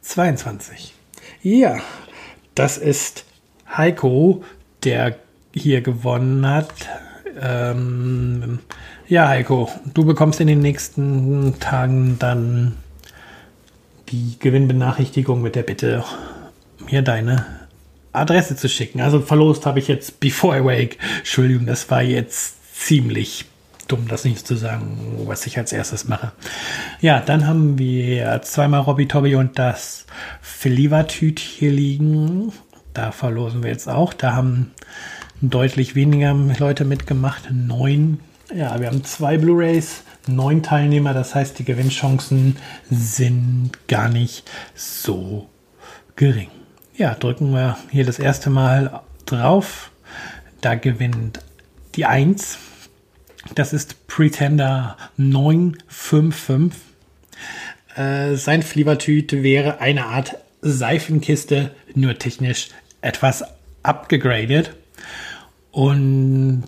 22. 0.00 0.94
Ja, 1.42 1.80
das 2.54 2.78
ist 2.78 3.26
Heiko, 3.68 4.42
der 4.84 5.18
hier 5.52 5.82
gewonnen 5.82 6.48
hat. 6.48 6.88
Ähm, 7.38 8.60
ja, 9.06 9.28
Heiko, 9.28 9.70
du 9.92 10.06
bekommst 10.06 10.40
in 10.40 10.46
den 10.46 10.60
nächsten 10.60 11.60
Tagen 11.60 12.18
dann 12.18 12.78
die 14.08 14.38
Gewinnbenachrichtigung 14.38 15.42
mit 15.42 15.56
der 15.56 15.64
Bitte, 15.64 16.04
mir 16.90 17.02
deine 17.02 17.63
Adresse 18.14 18.56
zu 18.56 18.68
schicken. 18.68 19.00
Also 19.00 19.20
verlost 19.20 19.66
habe 19.66 19.78
ich 19.78 19.88
jetzt 19.88 20.20
Before 20.20 20.58
I 20.58 20.64
Wake. 20.64 20.98
Entschuldigung, 21.18 21.66
das 21.66 21.90
war 21.90 22.02
jetzt 22.02 22.56
ziemlich 22.74 23.46
dumm, 23.88 24.08
das 24.08 24.24
nicht 24.24 24.46
zu 24.46 24.56
sagen, 24.56 25.24
was 25.26 25.46
ich 25.46 25.58
als 25.58 25.72
erstes 25.72 26.08
mache. 26.08 26.32
Ja, 27.00 27.20
dann 27.20 27.46
haben 27.46 27.78
wir 27.78 28.40
zweimal 28.42 28.80
Robby 28.80 29.06
Tobby 29.06 29.34
und 29.34 29.58
das 29.58 30.06
Flivertüt 30.40 31.38
hier 31.38 31.70
liegen. 31.70 32.52
Da 32.94 33.12
verlosen 33.12 33.62
wir 33.62 33.70
jetzt 33.70 33.88
auch. 33.88 34.12
Da 34.12 34.32
haben 34.34 34.72
deutlich 35.40 35.94
weniger 35.94 36.34
Leute 36.58 36.84
mitgemacht. 36.84 37.50
Neun. 37.50 38.20
Ja, 38.54 38.78
wir 38.80 38.86
haben 38.86 39.04
zwei 39.04 39.38
Blu-rays, 39.38 40.04
neun 40.26 40.62
Teilnehmer. 40.62 41.12
Das 41.12 41.34
heißt, 41.34 41.58
die 41.58 41.64
Gewinnchancen 41.64 42.56
sind 42.90 43.72
gar 43.88 44.08
nicht 44.08 44.48
so 44.74 45.48
gering. 46.16 46.50
Ja, 46.96 47.14
drücken 47.14 47.50
wir 47.52 47.76
hier 47.90 48.04
das 48.04 48.20
erste 48.20 48.50
Mal 48.50 49.00
drauf. 49.26 49.90
Da 50.60 50.76
gewinnt 50.76 51.40
die 51.96 52.04
1. 52.04 52.56
Das 53.56 53.72
ist 53.72 54.06
Pretender 54.06 54.96
955. 55.16 56.80
Äh, 57.96 58.36
sein 58.36 58.62
Fliebertüt 58.62 59.32
wäre 59.32 59.80
eine 59.80 60.06
Art 60.06 60.36
Seifenkiste, 60.62 61.72
nur 61.96 62.16
technisch 62.16 62.68
etwas 63.00 63.42
abgegradet. 63.82 64.76
Und 65.72 66.66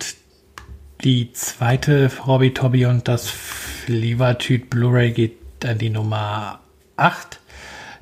die 1.05 1.31
zweite 1.31 2.11
Hobby 2.25 2.53
Tobby 2.53 2.85
und 2.85 3.07
das 3.07 3.29
Fliebertüt 3.29 4.69
Blu-ray 4.69 5.11
geht 5.11 5.37
an 5.63 5.77
die 5.77 5.89
Nummer 5.89 6.59
8. 6.97 7.39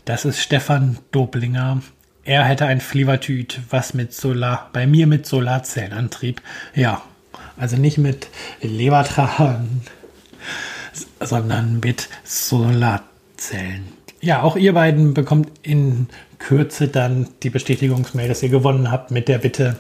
Das 0.05 0.25
ist 0.25 0.39
Stefan 0.39 0.97
Doblinger. 1.11 1.83
Er 2.25 2.43
hätte 2.43 2.65
ein 2.65 2.81
Fliebertüt, 2.81 3.61
was 3.69 3.93
mit 3.93 4.11
Solar, 4.11 4.71
bei 4.73 4.87
mir 4.87 5.05
mit 5.05 5.27
Solarzellenantrieb. 5.27 6.41
Ja, 6.73 7.03
also 7.55 7.77
nicht 7.77 7.99
mit 7.99 8.29
Lebertragen, 8.61 9.81
sondern 11.19 11.81
mit 11.81 12.09
Solarzellen. 12.23 13.93
Ja, 14.21 14.41
auch 14.41 14.55
ihr 14.57 14.73
beiden 14.73 15.13
bekommt 15.13 15.51
in 15.61 16.07
Kürze 16.39 16.87
dann 16.87 17.27
die 17.43 17.51
Bestätigungsmail, 17.51 18.27
dass 18.27 18.41
ihr 18.41 18.49
gewonnen 18.49 18.91
habt, 18.91 19.11
mit 19.11 19.27
der 19.27 19.37
Bitte, 19.37 19.75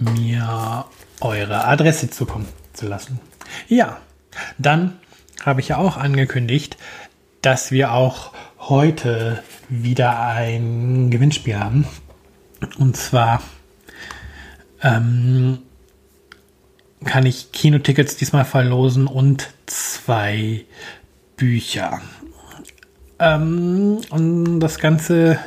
mir 0.00 0.86
eure 1.20 1.66
Adresse 1.66 2.10
zukommen 2.10 2.48
zu 2.72 2.88
lassen. 2.88 3.20
Ja, 3.68 3.98
dann 4.58 4.98
habe 5.44 5.60
ich 5.60 5.68
ja 5.68 5.76
auch 5.76 5.96
angekündigt, 5.96 6.76
dass 7.42 7.70
wir 7.70 7.92
auch 7.92 8.32
heute 8.58 9.42
wieder 9.68 10.20
ein 10.20 11.10
Gewinnspiel 11.10 11.58
haben. 11.58 11.86
Und 12.78 12.96
zwar 12.96 13.42
ähm, 14.82 15.58
kann 17.04 17.26
ich 17.26 17.52
Kinotickets 17.52 18.16
diesmal 18.16 18.44
verlosen 18.44 19.06
und 19.06 19.48
zwei 19.66 20.64
Bücher. 21.36 22.00
Ähm, 23.18 24.00
und 24.10 24.60
das 24.60 24.78
Ganze 24.78 25.38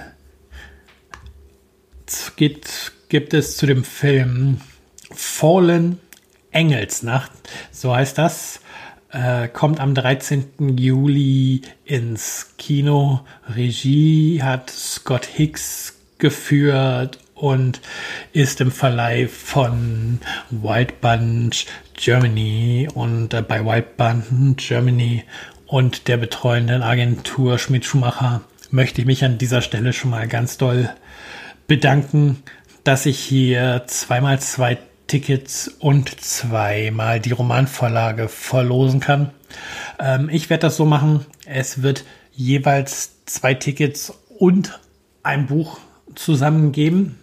geht, 2.35 2.91
gibt 3.09 3.33
es 3.33 3.57
zu 3.57 3.65
dem 3.65 3.83
Film 3.83 4.61
Fallen 5.11 5.99
Engelsnacht, 6.51 7.31
so 7.71 7.95
heißt 7.95 8.17
das. 8.17 8.61
Äh, 9.11 9.47
kommt 9.47 9.79
am 9.79 9.95
13. 9.95 10.77
Juli 10.77 11.61
ins 11.83 12.53
Kino. 12.57 13.21
Regie 13.47 14.43
hat 14.43 14.69
Scott 14.69 15.25
Hicks 15.25 15.97
geführt 16.19 17.17
und 17.33 17.81
ist 18.33 18.61
im 18.61 18.71
Verleih 18.71 19.27
von 19.27 20.19
White 20.51 20.93
Bunch 21.01 21.65
Germany 21.95 22.87
und 22.93 23.33
äh, 23.33 23.41
bei 23.41 23.65
White 23.65 23.89
Bunch 23.97 24.57
Germany 24.57 25.23
und 25.65 26.07
der 26.07 26.17
betreuenden 26.17 26.83
Agentur 26.83 27.57
Schmidt 27.57 27.85
Schumacher 27.85 28.41
möchte 28.69 29.01
ich 29.01 29.07
mich 29.07 29.25
an 29.25 29.39
dieser 29.39 29.61
Stelle 29.61 29.93
schon 29.93 30.11
mal 30.11 30.27
ganz 30.27 30.57
doll 30.57 30.89
bedanken, 31.67 32.43
dass 32.83 33.07
ich 33.07 33.17
hier 33.17 33.83
zweimal 33.87 34.39
zwei 34.39 34.77
Tickets 35.09 35.67
und 35.67 36.21
zweimal 36.21 37.19
die 37.19 37.31
Romanvorlage 37.31 38.29
verlosen 38.29 39.01
kann. 39.01 39.31
Ähm, 39.99 40.29
ich 40.31 40.49
werde 40.49 40.61
das 40.61 40.77
so 40.77 40.85
machen. 40.85 41.25
Es 41.45 41.81
wird 41.81 42.05
jeweils 42.31 43.25
zwei 43.25 43.53
Tickets 43.55 44.13
und 44.37 44.79
ein 45.23 45.47
Buch 45.47 45.79
zusammengeben. 46.15 47.19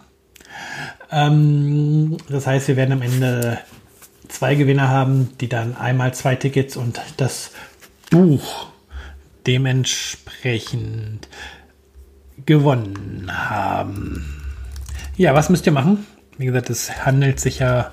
Ähm, 1.11 2.17
das 2.29 2.45
heißt, 2.45 2.67
wir 2.67 2.75
werden 2.75 2.91
am 2.91 3.01
Ende 3.01 3.59
zwei 4.27 4.55
Gewinner 4.55 4.89
haben, 4.89 5.31
die 5.39 5.47
dann 5.49 5.75
einmal 5.75 6.13
zwei 6.13 6.35
Tickets 6.35 6.75
und 6.77 7.01
das 7.17 7.51
Buch 8.11 8.67
dementsprechend 9.47 11.29
gewonnen 12.45 13.31
haben. 13.31 14.43
Ja, 15.15 15.33
was 15.33 15.49
müsst 15.49 15.65
ihr 15.65 15.71
machen? 15.71 16.05
Wie 16.37 16.45
gesagt, 16.45 16.69
es 16.69 17.05
handelt 17.05 17.39
sich 17.39 17.59
ja 17.59 17.91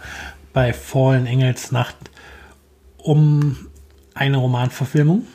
bei 0.52 0.72
Fallen 0.72 1.26
Engels 1.26 1.72
Nacht 1.72 1.96
um 2.98 3.68
eine 4.14 4.36
Romanverfilmung. 4.36 5.26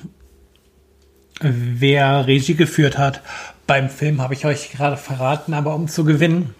Wer 1.41 2.27
Regie 2.27 2.55
geführt 2.55 2.97
hat 2.97 3.21
beim 3.65 3.89
Film, 3.89 4.21
habe 4.21 4.33
ich 4.33 4.45
euch 4.45 4.71
gerade 4.71 4.97
verraten, 4.97 5.53
aber 5.53 5.73
um 5.73 5.87
zu 5.87 6.03
gewinnen, 6.03 6.53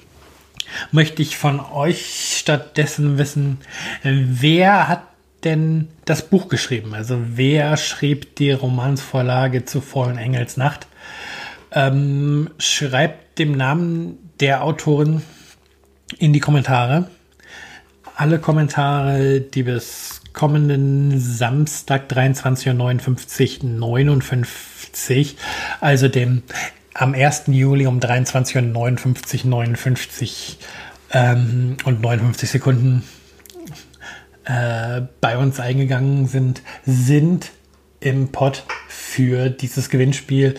möchte 0.91 1.21
ich 1.21 1.37
von 1.37 1.59
euch 1.59 2.37
stattdessen 2.39 3.17
wissen, 3.17 3.59
wer 4.03 4.87
hat 4.87 5.03
denn 5.43 5.89
das 6.05 6.27
Buch 6.27 6.47
geschrieben? 6.47 6.93
Also 6.93 7.17
wer 7.35 7.77
schrieb 7.77 8.35
die 8.35 8.51
Romansvorlage 8.51 9.65
zu 9.65 9.81
Fallen 9.81 10.17
Engels 10.17 10.57
Nacht? 10.57 10.87
Ähm, 11.71 12.49
schreibt 12.57 13.37
dem 13.39 13.51
Namen 13.51 14.17
der 14.39 14.63
Autorin 14.63 15.21
in 16.17 16.33
die 16.33 16.39
Kommentare. 16.39 17.09
Alle 18.15 18.39
Kommentare, 18.39 19.41
die 19.41 19.63
bis 19.63 20.21
kommenden 20.33 21.19
Samstag 21.19 22.11
23.59 22.11 23.63
Uhr 23.63 23.69
59, 23.69 25.37
also 25.79 26.07
dem 26.07 26.43
am 26.93 27.13
1. 27.13 27.43
Juli 27.47 27.87
um 27.87 27.99
23.59 27.99 28.55
Uhr 28.55 28.61
59 29.51 30.59
ähm, 31.11 31.77
und 31.85 32.01
59 32.01 32.49
Sekunden 32.49 33.03
äh, 34.45 35.01
bei 35.21 35.37
uns 35.37 35.59
eingegangen 35.59 36.27
sind, 36.27 36.61
sind 36.85 37.51
im 37.99 38.31
Pot 38.31 38.65
für 38.87 39.49
dieses 39.49 39.89
Gewinnspiel 39.89 40.55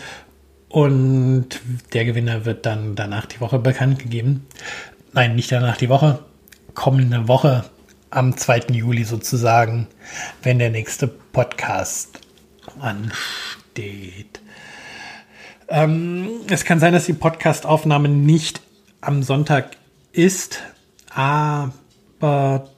und 0.69 1.47
der 1.93 2.05
Gewinner 2.05 2.45
wird 2.45 2.65
dann 2.65 2.95
danach 2.95 3.25
die 3.25 3.41
Woche 3.41 3.59
bekannt 3.59 3.99
gegeben. 3.99 4.47
Nein, 5.13 5.35
nicht 5.35 5.51
danach 5.51 5.75
die 5.75 5.89
Woche, 5.89 6.19
kommende 6.73 7.27
Woche 7.27 7.65
am 8.11 8.37
2. 8.37 8.67
Juli 8.71 9.03
sozusagen, 9.03 9.87
wenn 10.41 10.57
der 10.57 10.69
nächste 10.69 11.05
Podcast 11.07 12.21
ansteht. 12.79 14.39
Ähm, 15.67 16.29
es 16.49 16.63
kann 16.63 16.79
sein, 16.79 16.93
dass 16.93 17.07
die 17.07 17.13
Podcastaufnahme 17.13 18.07
nicht 18.07 18.61
am 19.01 19.21
Sonntag 19.21 19.71
ist, 20.13 20.61
aber 21.13 22.69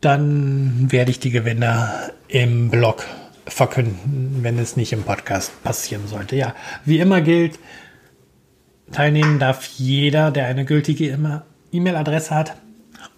dann 0.00 0.90
werde 0.90 1.10
ich 1.10 1.20
die 1.20 1.30
Gewinner 1.30 2.10
im 2.28 2.70
Blog 2.70 3.04
verkünden, 3.46 4.38
wenn 4.40 4.58
es 4.58 4.78
nicht 4.78 4.94
im 4.94 5.02
Podcast 5.02 5.62
passieren 5.62 6.06
sollte. 6.06 6.36
Ja, 6.36 6.54
wie 6.86 7.00
immer 7.00 7.20
gilt, 7.20 7.58
teilnehmen 8.92 9.38
darf 9.38 9.66
jeder, 9.76 10.30
der 10.30 10.46
eine 10.46 10.64
gültige 10.64 11.10
E-Mail-Adresse 11.72 12.34
hat 12.34 12.56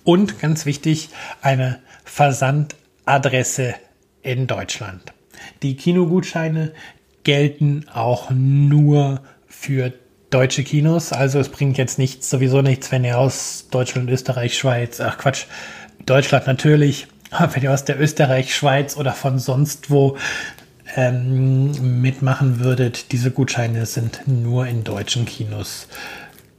und 0.04 0.38
ganz 0.38 0.66
wichtig, 0.66 1.10
eine 1.42 1.80
Versandadresse 2.04 3.74
in 4.22 4.46
Deutschland. 4.46 5.12
Die 5.62 5.76
Kinogutscheine 5.76 6.72
gelten 7.24 7.86
auch 7.92 8.30
nur 8.30 9.20
für 9.46 9.92
deutsche 10.30 10.64
Kinos. 10.64 11.12
Also 11.12 11.38
es 11.38 11.48
bringt 11.48 11.78
jetzt 11.78 11.98
nichts, 11.98 12.28
sowieso 12.28 12.60
nichts, 12.62 12.92
wenn 12.92 13.04
ihr 13.04 13.18
aus 13.18 13.68
Deutschland, 13.70 14.10
Österreich, 14.10 14.56
Schweiz, 14.56 15.00
ach 15.00 15.18
Quatsch, 15.18 15.44
Deutschland 16.06 16.46
natürlich, 16.46 17.06
wenn 17.52 17.62
ihr 17.62 17.72
aus 17.72 17.84
der 17.84 18.00
Österreich, 18.00 18.54
Schweiz 18.54 18.96
oder 18.96 19.12
von 19.12 19.38
sonst 19.38 19.90
wo 19.90 20.16
ähm, 20.96 22.00
mitmachen 22.02 22.60
würdet, 22.60 23.12
diese 23.12 23.30
Gutscheine 23.30 23.86
sind 23.86 24.22
nur 24.26 24.66
in 24.66 24.84
deutschen 24.84 25.24
Kinos 25.24 25.88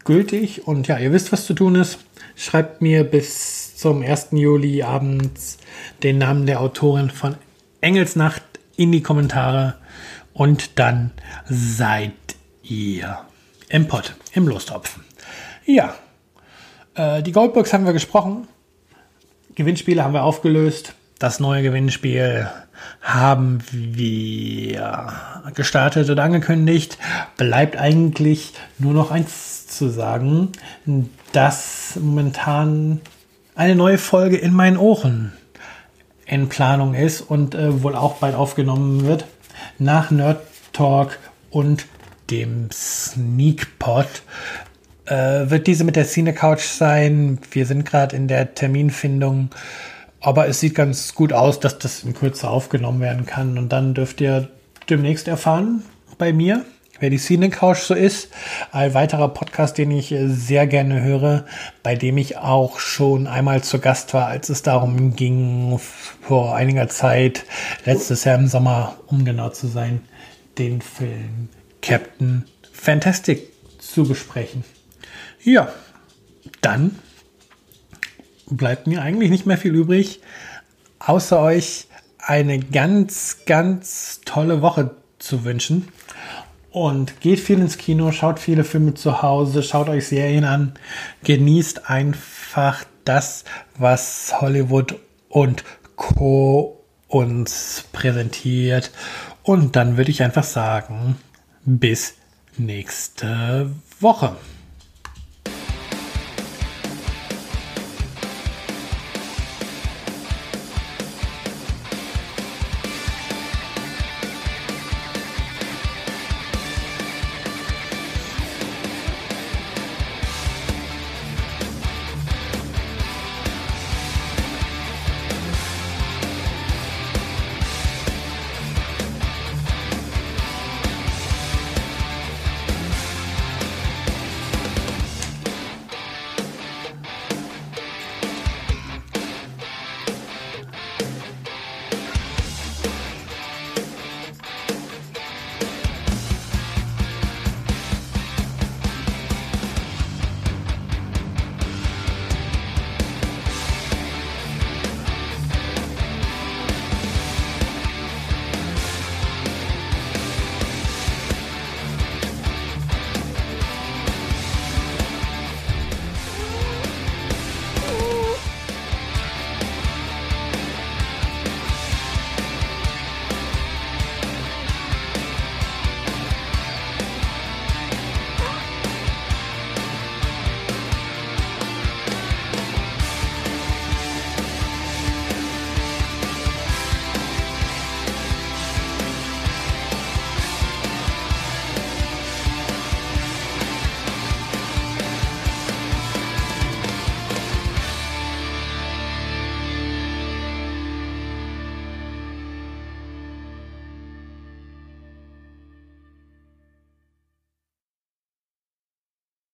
gültig. 0.05 0.67
Und 0.67 0.87
ja, 0.87 0.97
ihr 0.97 1.11
wisst, 1.11 1.31
was 1.31 1.45
zu 1.45 1.53
tun 1.53 1.75
ist. 1.75 1.99
Schreibt 2.35 2.81
mir 2.81 3.03
bis 3.03 3.75
zum 3.75 4.01
1. 4.01 4.29
Juli 4.31 4.83
abends 4.83 5.57
den 6.01 6.17
Namen 6.17 6.45
der 6.45 6.61
Autorin 6.61 7.09
von 7.09 7.35
Engelsnacht 7.81 8.43
in 8.77 8.91
die 8.91 9.01
Kommentare 9.01 9.75
und 10.33 10.79
dann 10.79 11.11
seid 11.49 12.13
ihr 12.63 13.19
im 13.69 13.87
Pott, 13.87 14.15
im 14.33 14.47
Lostopf. 14.47 14.99
Ja, 15.65 15.95
äh, 16.95 17.21
die 17.21 17.31
Goldbox 17.31 17.73
haben 17.73 17.85
wir 17.85 17.93
gesprochen. 17.93 18.47
Gewinnspiele 19.55 20.03
haben 20.03 20.13
wir 20.13 20.23
aufgelöst. 20.23 20.93
das 21.19 21.39
neue 21.39 21.63
Gewinnspiel 21.63 22.49
haben 23.01 23.63
wir 23.71 25.13
gestartet 25.55 26.09
und 26.09 26.19
angekündigt. 26.19 26.97
Bleibt 27.37 27.77
eigentlich 27.77 28.53
nur 28.77 28.93
noch 28.93 29.11
eins 29.11 29.54
zu 29.67 29.89
sagen, 29.89 30.51
dass 31.31 31.97
momentan 32.01 33.01
eine 33.55 33.75
neue 33.75 33.97
Folge 33.97 34.37
in 34.37 34.53
meinen 34.53 34.77
Ohren 34.77 35.33
in 36.25 36.49
Planung 36.49 36.93
ist 36.93 37.21
und 37.21 37.55
äh, 37.55 37.83
wohl 37.83 37.95
auch 37.95 38.15
bald 38.15 38.35
aufgenommen 38.35 39.05
wird. 39.05 39.25
Nach 39.77 40.11
Nerd 40.11 40.41
Talk 40.73 41.19
und 41.51 41.85
dem 42.29 42.69
Sneak 42.71 43.79
Pod 43.79 44.07
äh, 45.05 45.49
wird 45.49 45.67
diese 45.67 45.83
mit 45.83 45.95
der 45.95 46.05
Cine 46.05 46.33
Couch 46.33 46.63
sein. 46.63 47.39
Wir 47.51 47.65
sind 47.65 47.85
gerade 47.85 48.15
in 48.15 48.27
der 48.27 48.55
Terminfindung, 48.55 49.49
aber 50.19 50.47
es 50.47 50.59
sieht 50.59 50.75
ganz 50.75 51.13
gut 51.13 51.31
aus, 51.31 51.59
dass 51.59 51.77
das 51.77 52.03
in 52.03 52.13
Kürze 52.13 52.49
aufgenommen 52.49 53.01
werden 53.01 53.25
kann. 53.25 53.57
Und 53.57 53.69
dann 53.71 53.93
dürft 53.93 54.19
ihr 54.21 54.49
demnächst 54.89 55.27
erfahren 55.27 55.83
bei 56.17 56.33
mir, 56.33 56.65
wer 56.99 57.09
die 57.09 57.17
Cine 57.17 57.49
Couch 57.49 57.79
so 57.79 57.93
ist. 57.93 58.29
Ein 58.71 58.93
weiterer 58.93 59.29
Podcast, 59.29 59.77
den 59.77 59.91
ich 59.91 60.11
äh, 60.11 60.27
sehr 60.27 60.67
gerne 60.67 61.01
höre, 61.01 61.45
bei 61.83 61.95
dem 61.95 62.17
ich 62.17 62.37
auch 62.37 62.79
schon 62.79 63.27
einmal 63.27 63.63
zu 63.63 63.79
Gast 63.79 64.13
war, 64.13 64.27
als 64.27 64.49
es 64.49 64.61
darum 64.61 65.15
ging, 65.15 65.79
vor 66.21 66.55
einiger 66.55 66.87
Zeit, 66.87 67.45
letztes 67.85 68.23
Jahr 68.23 68.37
im 68.37 68.47
Sommer, 68.47 68.95
um 69.07 69.25
genau 69.25 69.49
zu 69.49 69.67
sein, 69.67 70.01
den 70.57 70.81
Film 70.81 71.49
Captain 71.81 72.45
Fantastic 72.71 73.49
zu 73.79 74.03
besprechen. 74.07 74.63
Ja, 75.43 75.71
dann 76.61 76.99
bleibt 78.47 78.87
mir 78.87 79.01
eigentlich 79.01 79.29
nicht 79.29 79.45
mehr 79.45 79.57
viel 79.57 79.73
übrig, 79.75 80.21
außer 80.99 81.39
euch 81.39 81.87
eine 82.17 82.59
ganz, 82.59 83.45
ganz 83.45 84.21
tolle 84.25 84.61
Woche 84.61 84.95
zu 85.19 85.43
wünschen. 85.45 85.87
Und 86.75 87.21
geht 87.21 87.39
viel 87.39 87.61
ins 87.61 87.77
Kino, 87.77 88.11
schaut 88.11 88.37
viele 88.37 88.65
Filme 88.65 88.95
zu 88.95 89.21
Hause, 89.21 89.63
schaut 89.63 89.87
euch 89.87 90.09
Serien 90.09 90.43
an, 90.43 90.73
genießt 91.23 91.89
einfach 91.89 92.83
das, 93.05 93.45
was 93.77 94.41
Hollywood 94.41 94.99
und 95.29 95.63
Co. 95.95 96.83
uns 97.07 97.85
präsentiert. 97.93 98.91
Und 99.41 99.77
dann 99.77 99.95
würde 99.95 100.11
ich 100.11 100.21
einfach 100.21 100.43
sagen, 100.43 101.15
bis 101.63 102.15
nächste 102.57 103.71
Woche. 104.01 104.35